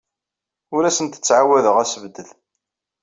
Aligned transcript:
Ur 0.75 0.83
asent-ttɛawadeɣ 0.85 1.75
assebded. 1.83 2.29